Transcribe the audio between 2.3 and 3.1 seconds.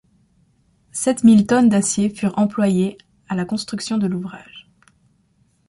employées